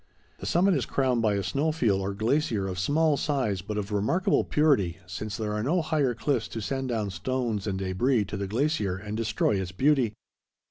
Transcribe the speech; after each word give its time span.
The 0.39 0.47
summit 0.47 0.73
is 0.73 0.87
crowned 0.87 1.21
by 1.21 1.35
a 1.35 1.43
snow 1.43 1.71
field 1.71 2.01
or 2.01 2.15
glacier 2.15 2.67
of 2.67 2.79
small 2.79 3.17
size 3.17 3.61
but 3.61 3.77
of 3.77 3.91
remarkable 3.91 4.43
purity, 4.43 4.97
since 5.05 5.37
there 5.37 5.53
are 5.53 5.61
no 5.61 5.83
higher 5.83 6.15
cliffs 6.15 6.47
to 6.47 6.59
send 6.59 6.89
down 6.89 7.11
stones 7.11 7.67
and 7.67 7.77
debris 7.77 8.25
to 8.25 8.35
the 8.37 8.47
glacier 8.47 8.97
and 8.97 9.15
destroy 9.15 9.61
its 9.61 9.71
beauty. 9.71 10.13